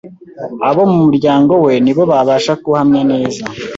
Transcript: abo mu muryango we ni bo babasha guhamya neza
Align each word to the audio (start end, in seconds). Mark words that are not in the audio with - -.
abo 0.69 0.81
mu 0.91 0.97
muryango 1.05 1.53
we 1.65 1.73
ni 1.83 1.91
bo 1.95 2.03
babasha 2.11 2.53
guhamya 2.63 3.01
neza 3.11 3.43